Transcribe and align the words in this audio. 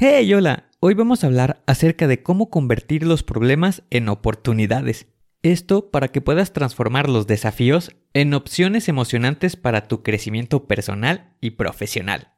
Hey, 0.00 0.32
hola, 0.32 0.70
hoy 0.78 0.94
vamos 0.94 1.24
a 1.24 1.26
hablar 1.26 1.60
acerca 1.66 2.06
de 2.06 2.22
cómo 2.22 2.50
convertir 2.50 3.02
los 3.02 3.24
problemas 3.24 3.82
en 3.90 4.08
oportunidades. 4.08 5.08
Esto 5.42 5.90
para 5.90 6.06
que 6.06 6.20
puedas 6.20 6.52
transformar 6.52 7.08
los 7.08 7.26
desafíos 7.26 7.96
en 8.14 8.32
opciones 8.32 8.88
emocionantes 8.88 9.56
para 9.56 9.88
tu 9.88 10.04
crecimiento 10.04 10.68
personal 10.68 11.34
y 11.40 11.50
profesional. 11.50 12.28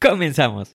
Comenzamos. 0.00 0.78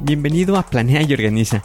Bienvenido 0.00 0.56
a 0.56 0.64
Planea 0.64 1.02
y 1.02 1.12
Organiza. 1.12 1.64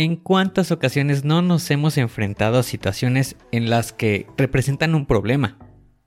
¿En 0.00 0.16
cuántas 0.16 0.72
ocasiones 0.72 1.26
no 1.26 1.42
nos 1.42 1.70
hemos 1.70 1.98
enfrentado 1.98 2.60
a 2.60 2.62
situaciones 2.62 3.36
en 3.52 3.68
las 3.68 3.92
que 3.92 4.26
representan 4.38 4.94
un 4.94 5.04
problema? 5.04 5.58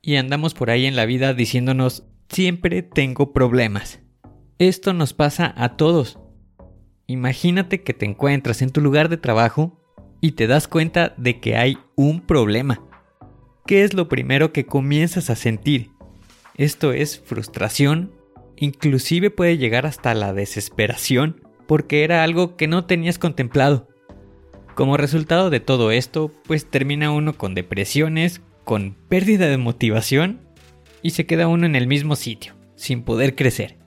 Y 0.02 0.16
andamos 0.16 0.56
por 0.56 0.72
ahí 0.72 0.88
en 0.88 0.96
la 0.96 1.06
vida 1.06 1.36
diciéndonos, 1.36 2.04
siempre 2.28 2.82
tengo 2.82 3.34
problemas. 3.34 4.00
Esto 4.58 4.94
nos 4.94 5.14
pasa 5.14 5.54
a 5.56 5.78
todos. 5.78 6.18
Imagínate 7.06 7.84
que 7.84 7.94
te 7.94 8.08
encuentras 8.08 8.64
en 8.64 8.72
tu 8.72 8.82
lugar 8.82 9.10
de 9.10 9.18
trabajo 9.18 9.80
y 10.22 10.32
te 10.32 10.48
das 10.48 10.68
cuenta 10.68 11.14
de 11.18 11.40
que 11.40 11.56
hay 11.56 11.78
un 11.96 12.22
problema. 12.22 12.82
¿Qué 13.68 13.84
es 13.84 13.94
lo 13.94 14.10
primero 14.10 14.54
que 14.54 14.66
comienzas 14.66 15.30
a 15.30 15.36
sentir? 15.36 15.92
Esto 16.58 16.94
es 16.94 17.20
frustración, 17.20 18.12
inclusive 18.58 19.30
puede 19.30 19.60
llegar 19.60 19.86
hasta 19.86 20.16
la 20.16 20.34
desesperación 20.34 21.43
porque 21.68 22.04
era 22.04 22.24
algo 22.24 22.56
que 22.56 22.68
no 22.68 22.86
tenías 22.86 23.20
contemplado. 23.20 23.88
Como 24.76 24.98
resultado 24.98 25.50
de 25.50 25.60
todo 25.60 25.92
esto, 25.92 26.32
pues 26.46 26.66
termina 26.66 27.12
uno 27.12 27.34
con 27.34 27.54
depresiones, 27.54 28.42
con 28.64 28.96
pérdida 29.08 29.48
de 29.48 29.58
motivación 29.58 30.42
y 31.02 31.12
se 31.12 31.26
queda 31.26 31.48
uno 31.48 31.66
en 31.66 31.76
el 31.76 31.86
mismo 31.86 32.16
sitio, 32.16 32.56
sin 32.76 33.04
poder 33.04 33.36
crecer. 33.36 33.78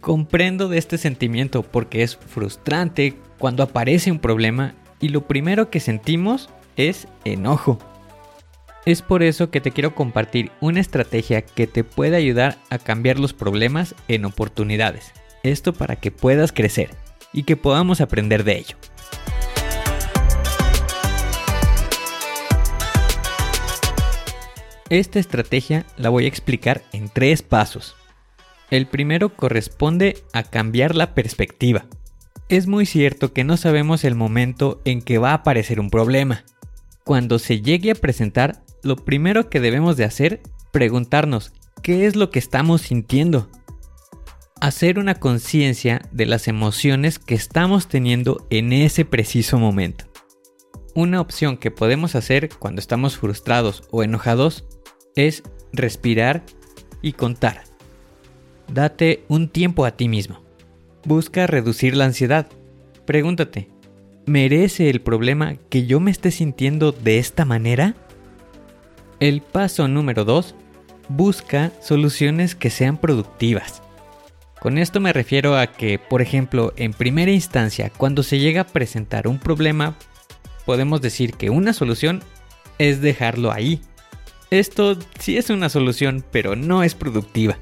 Comprendo 0.00 0.68
de 0.68 0.78
este 0.78 0.98
sentimiento 0.98 1.62
porque 1.62 2.02
es 2.02 2.16
frustrante 2.16 3.14
cuando 3.38 3.62
aparece 3.62 4.10
un 4.10 4.18
problema 4.18 4.74
y 5.00 5.08
lo 5.08 5.26
primero 5.26 5.70
que 5.70 5.80
sentimos 5.80 6.50
es 6.76 7.08
enojo. 7.24 7.78
Es 8.84 9.02
por 9.02 9.22
eso 9.22 9.50
que 9.50 9.60
te 9.60 9.70
quiero 9.70 9.94
compartir 9.94 10.50
una 10.60 10.80
estrategia 10.80 11.42
que 11.42 11.66
te 11.66 11.84
puede 11.84 12.16
ayudar 12.16 12.58
a 12.70 12.78
cambiar 12.78 13.18
los 13.18 13.32
problemas 13.32 13.94
en 14.08 14.24
oportunidades. 14.24 15.12
Esto 15.42 15.72
para 15.72 15.96
que 15.96 16.10
puedas 16.10 16.52
crecer 16.52 16.90
y 17.32 17.44
que 17.44 17.56
podamos 17.56 18.00
aprender 18.00 18.44
de 18.44 18.58
ello. 18.58 18.76
Esta 24.90 25.20
estrategia 25.20 25.86
la 25.96 26.08
voy 26.08 26.24
a 26.24 26.28
explicar 26.28 26.82
en 26.92 27.08
tres 27.08 27.42
pasos. 27.42 27.94
El 28.70 28.86
primero 28.86 29.36
corresponde 29.36 30.18
a 30.32 30.42
cambiar 30.42 30.96
la 30.96 31.14
perspectiva. 31.14 31.86
Es 32.48 32.66
muy 32.66 32.86
cierto 32.86 33.32
que 33.32 33.44
no 33.44 33.56
sabemos 33.56 34.02
el 34.02 34.16
momento 34.16 34.80
en 34.84 35.00
que 35.00 35.18
va 35.18 35.30
a 35.30 35.34
aparecer 35.34 35.78
un 35.78 35.90
problema. 35.90 36.44
Cuando 37.04 37.38
se 37.38 37.60
llegue 37.60 37.92
a 37.92 37.94
presentar, 37.94 38.64
lo 38.82 38.96
primero 38.96 39.48
que 39.48 39.60
debemos 39.60 39.96
de 39.96 40.04
hacer, 40.04 40.40
preguntarnos 40.72 41.52
qué 41.82 42.06
es 42.06 42.16
lo 42.16 42.30
que 42.30 42.40
estamos 42.40 42.82
sintiendo 42.82 43.48
hacer 44.60 44.98
una 44.98 45.14
conciencia 45.14 46.02
de 46.12 46.26
las 46.26 46.46
emociones 46.46 47.18
que 47.18 47.34
estamos 47.34 47.88
teniendo 47.88 48.46
en 48.50 48.72
ese 48.72 49.04
preciso 49.04 49.58
momento. 49.58 50.04
Una 50.94 51.20
opción 51.20 51.56
que 51.56 51.70
podemos 51.70 52.14
hacer 52.14 52.50
cuando 52.58 52.80
estamos 52.80 53.16
frustrados 53.16 53.84
o 53.90 54.02
enojados 54.02 54.64
es 55.16 55.42
respirar 55.72 56.44
y 57.00 57.12
contar. 57.12 57.64
Date 58.72 59.24
un 59.28 59.48
tiempo 59.48 59.86
a 59.86 59.92
ti 59.92 60.08
mismo. 60.08 60.42
Busca 61.04 61.46
reducir 61.46 61.96
la 61.96 62.04
ansiedad. 62.04 62.46
Pregúntate, 63.06 63.70
¿merece 64.26 64.90
el 64.90 65.00
problema 65.00 65.56
que 65.70 65.86
yo 65.86 66.00
me 66.00 66.10
esté 66.10 66.30
sintiendo 66.30 66.92
de 66.92 67.18
esta 67.18 67.46
manera? 67.46 67.94
El 69.20 69.40
paso 69.40 69.88
número 69.88 70.24
2. 70.24 70.54
Busca 71.08 71.72
soluciones 71.80 72.54
que 72.54 72.70
sean 72.70 72.98
productivas. 72.98 73.82
Con 74.60 74.76
esto 74.76 75.00
me 75.00 75.14
refiero 75.14 75.56
a 75.56 75.68
que, 75.68 75.98
por 75.98 76.20
ejemplo, 76.20 76.74
en 76.76 76.92
primera 76.92 77.30
instancia, 77.30 77.90
cuando 77.96 78.22
se 78.22 78.38
llega 78.38 78.60
a 78.60 78.66
presentar 78.66 79.26
un 79.26 79.38
problema, 79.38 79.96
podemos 80.66 81.00
decir 81.00 81.32
que 81.32 81.48
una 81.48 81.72
solución 81.72 82.22
es 82.78 83.00
dejarlo 83.00 83.52
ahí. 83.52 83.80
Esto 84.50 84.98
sí 85.18 85.38
es 85.38 85.48
una 85.48 85.70
solución, 85.70 86.22
pero 86.30 86.56
no 86.56 86.82
es 86.82 86.94
productiva. 86.94 87.56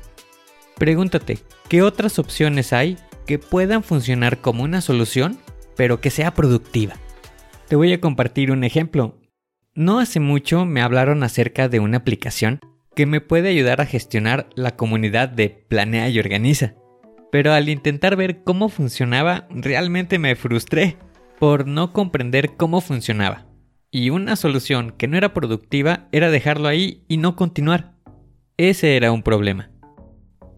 Pregúntate, 0.76 1.38
¿qué 1.68 1.82
otras 1.82 2.18
opciones 2.18 2.72
hay 2.72 2.98
que 3.26 3.38
puedan 3.38 3.84
funcionar 3.84 4.40
como 4.40 4.64
una 4.64 4.80
solución, 4.80 5.38
pero 5.76 6.00
que 6.00 6.10
sea 6.10 6.34
productiva? 6.34 6.94
Te 7.68 7.76
voy 7.76 7.92
a 7.92 8.00
compartir 8.00 8.50
un 8.50 8.64
ejemplo. 8.64 9.20
No 9.72 10.00
hace 10.00 10.18
mucho 10.18 10.64
me 10.64 10.82
hablaron 10.82 11.22
acerca 11.22 11.68
de 11.68 11.78
una 11.78 11.98
aplicación 11.98 12.58
que 12.96 13.06
me 13.06 13.20
puede 13.20 13.50
ayudar 13.50 13.80
a 13.80 13.86
gestionar 13.86 14.48
la 14.56 14.74
comunidad 14.74 15.28
de 15.28 15.50
Planea 15.50 16.08
y 16.08 16.18
Organiza 16.18 16.74
pero 17.30 17.52
al 17.52 17.68
intentar 17.68 18.16
ver 18.16 18.42
cómo 18.42 18.68
funcionaba 18.68 19.46
realmente 19.50 20.18
me 20.18 20.36
frustré 20.36 20.96
por 21.38 21.66
no 21.66 21.92
comprender 21.92 22.56
cómo 22.56 22.80
funcionaba. 22.80 23.46
Y 23.90 24.10
una 24.10 24.36
solución 24.36 24.92
que 24.96 25.08
no 25.08 25.16
era 25.16 25.32
productiva 25.32 26.08
era 26.12 26.30
dejarlo 26.30 26.68
ahí 26.68 27.04
y 27.08 27.16
no 27.16 27.36
continuar. 27.36 27.94
Ese 28.56 28.96
era 28.96 29.12
un 29.12 29.22
problema. 29.22 29.70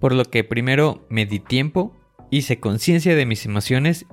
Por 0.00 0.14
lo 0.14 0.24
que 0.24 0.42
primero 0.42 1.06
me 1.10 1.26
di 1.26 1.38
tiempo, 1.38 1.96
hice 2.30 2.58
conciencia 2.58 3.14
de 3.14 3.26
mis 3.26 3.44
emociones 3.44 4.06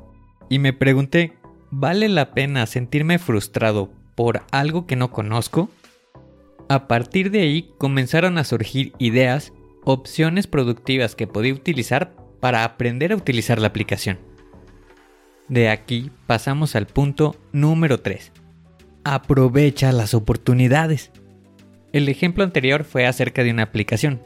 y 0.49 0.59
me 0.59 0.73
pregunté, 0.73 1.33
¿vale 1.71 2.09
la 2.09 2.33
pena 2.33 2.65
sentirme 2.65 3.17
frustrado 3.17 3.91
por 4.15 4.43
algo 4.51 4.85
que 4.85 4.95
no 4.95 5.11
conozco? 5.11 5.69
A 6.69 6.87
partir 6.87 7.31
de 7.31 7.41
ahí 7.41 7.71
comenzaron 7.77 8.37
a 8.37 8.43
surgir 8.43 8.93
ideas, 8.99 9.53
opciones 9.85 10.47
productivas 10.47 11.15
que 11.15 11.27
podía 11.27 11.53
utilizar 11.53 12.13
para 12.39 12.63
aprender 12.63 13.11
a 13.11 13.15
utilizar 13.15 13.59
la 13.59 13.67
aplicación. 13.67 14.19
De 15.47 15.69
aquí 15.69 16.11
pasamos 16.25 16.75
al 16.75 16.87
punto 16.87 17.35
número 17.53 17.99
3. 18.01 18.31
Aprovecha 19.03 19.91
las 19.93 20.13
oportunidades. 20.13 21.11
El 21.93 22.09
ejemplo 22.09 22.43
anterior 22.43 22.83
fue 22.83 23.07
acerca 23.07 23.43
de 23.43 23.51
una 23.51 23.63
aplicación, 23.63 24.21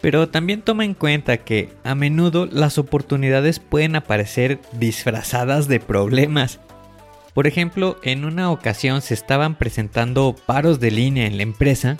pero 0.00 0.30
también 0.30 0.62
toma 0.62 0.84
en 0.84 0.94
cuenta 0.94 1.36
que 1.38 1.68
a 1.84 1.94
menudo 1.94 2.46
las 2.46 2.78
oportunidades 2.78 3.60
pueden 3.60 3.96
aparecer 3.96 4.60
disfrazadas 4.72 5.68
de 5.68 5.78
problemas. 5.78 6.58
Por 7.34 7.46
ejemplo, 7.46 7.98
en 8.02 8.24
una 8.24 8.50
ocasión 8.50 9.02
se 9.02 9.14
estaban 9.14 9.56
presentando 9.56 10.34
paros 10.46 10.80
de 10.80 10.90
línea 10.90 11.26
en 11.26 11.36
la 11.36 11.42
empresa, 11.42 11.98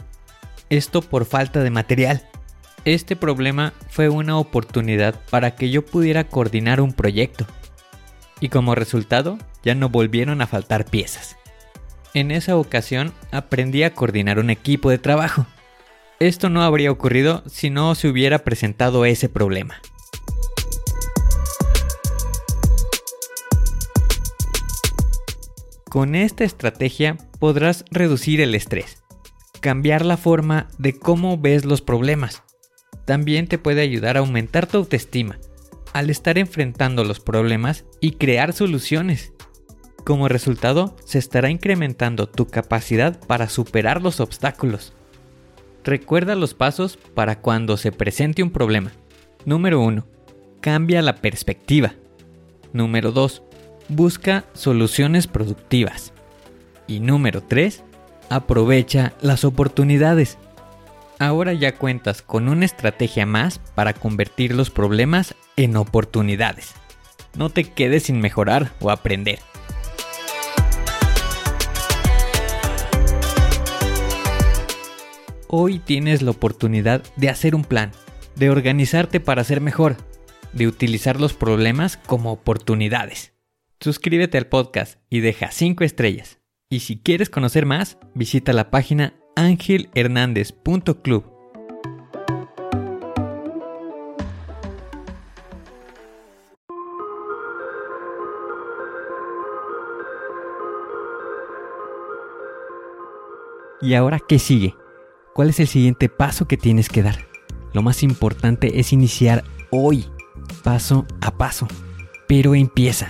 esto 0.71 1.03
por 1.03 1.27
falta 1.27 1.63
de 1.63 1.71
material. 1.71 2.23
Este 2.85 3.15
problema 3.15 3.75
fue 3.91 4.09
una 4.09 4.37
oportunidad 4.37 5.21
para 5.31 5.55
que 5.55 5.71
yo 5.71 5.87
pudiera 5.87 6.25
coordinar 6.25 6.81
un 6.81 6.93
proyecto. 6.93 7.47
y 8.41 8.49
como 8.49 8.75
resultado 8.75 9.39
ya 9.63 9.77
no 9.77 9.89
volvieron 9.89 10.43
a 10.43 10.49
faltar 10.49 10.85
piezas. 10.85 11.37
En 12.13 12.33
esa 12.33 12.57
ocasión 12.57 13.15
aprendí 13.31 13.85
a 13.85 13.95
coordinar 13.95 14.41
un 14.41 14.51
equipo 14.51 14.91
de 14.91 14.99
trabajo. 14.99 15.47
Esto 16.19 16.51
no 16.51 16.63
habría 16.65 16.91
ocurrido 16.91 17.45
si 17.47 17.71
no 17.71 17.95
se 17.95 18.09
hubiera 18.09 18.41
presentado 18.41 19.05
ese 19.05 19.29
problema. 19.29 19.81
Con 25.89 26.17
esta 26.17 26.43
estrategia 26.43 27.17
podrás 27.39 27.85
reducir 27.93 28.41
el 28.41 28.57
estrés, 28.57 29.05
cambiar 29.61 30.05
la 30.05 30.17
forma 30.17 30.67
de 30.79 30.99
cómo 30.99 31.39
ves 31.39 31.65
los 31.65 31.81
problemas. 31.81 32.43
También 33.05 33.49
te 33.49 33.59
puede 33.59 33.83
ayudar 33.83 34.17
a 34.17 34.21
aumentar 34.21 34.67
tu 34.67 34.79
autoestima 34.79 35.39
al 35.93 36.11
estar 36.11 36.39
enfrentando 36.39 37.05
los 37.05 37.21
problemas 37.21 37.85
y 38.01 38.13
crear 38.13 38.53
soluciones. 38.53 39.33
Como 40.05 40.29
resultado, 40.29 40.97
se 41.05 41.19
estará 41.19 41.51
incrementando 41.51 42.29
tu 42.29 42.47
capacidad 42.47 43.21
para 43.27 43.49
superar 43.49 44.03
los 44.03 44.21
obstáculos. 44.21 44.95
Recuerda 45.85 46.35
los 46.35 46.55
pasos 46.55 46.97
para 47.15 47.41
cuando 47.41 47.77
se 47.77 47.93
presente 47.93 48.43
un 48.43 48.51
problema. 48.51 48.93
Número 49.45 49.81
1. 49.81 50.07
Cambia 50.61 51.03
la 51.03 51.17
perspectiva. 51.17 51.95
Número 52.73 53.13
2. 53.13 53.43
Busca 53.89 54.45
soluciones 54.55 55.27
productivas. 55.27 56.13
Y 56.87 57.01
número 57.01 57.43
3. 57.43 57.85
Aprovecha 58.29 59.13
las 59.21 59.45
oportunidades. 59.45 60.39
Ahora 61.23 61.53
ya 61.53 61.77
cuentas 61.77 62.21
con 62.21 62.49
una 62.49 62.65
estrategia 62.65 63.27
más 63.27 63.61
para 63.77 63.93
convertir 63.93 64.57
los 64.57 64.71
problemas 64.71 65.37
en 65.55 65.77
oportunidades. 65.77 66.75
No 67.39 67.49
te 67.49 67.63
quedes 67.63 68.03
sin 68.03 68.21
mejorar 68.21 68.73
o 68.81 68.91
aprender. 68.91 69.39
Hoy 75.47 75.79
tienes 75.79 76.23
la 76.23 76.33
oportunidad 76.33 77.05
de 77.15 77.29
hacer 77.29 77.55
un 77.55 77.63
plan, 77.63 77.93
de 78.35 78.51
organizarte 78.51 79.21
para 79.21 79.45
ser 79.45 79.61
mejor, 79.61 79.99
de 80.53 80.67
utilizar 80.67 81.21
los 81.21 81.35
problemas 81.35 81.99
como 81.99 82.33
oportunidades. 82.33 83.33
Suscríbete 83.79 84.39
al 84.39 84.49
podcast 84.49 84.99
y 85.09 85.21
deja 85.21 85.53
5 85.53 85.85
estrellas. 85.85 86.41
Y 86.69 86.81
si 86.81 86.99
quieres 86.99 87.31
conocer 87.31 87.65
más, 87.65 87.97
visita 88.13 88.53
la 88.53 88.73
página 88.73 89.22
angelhernandez.club 89.37 91.33
¿Y 103.83 103.95
ahora 103.95 104.21
qué 104.21 104.39
sigue? 104.39 104.77
¿Cuál 105.35 105.51
es 105.51 105.59
el 105.59 105.67
siguiente 105.67 106.09
paso 106.09 106.47
que 106.47 106.57
tienes 106.57 106.89
que 106.89 107.03
dar? 107.03 107.27
Lo 107.73 107.83
más 107.83 108.05
importante 108.05 108.79
es 108.79 108.93
iniciar 108.93 109.43
hoy, 109.71 110.07
paso 110.63 111.05
a 111.21 111.33
paso. 111.33 111.67
Pero 112.29 112.55
empieza 112.55 113.09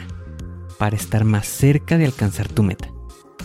para 0.78 0.96
estar 0.96 1.24
más 1.24 1.46
cerca 1.46 1.98
de 1.98 2.06
alcanzar 2.06 2.48
tu 2.48 2.62
meta. 2.62 2.90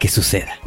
que 0.00 0.08
suceda. 0.08 0.58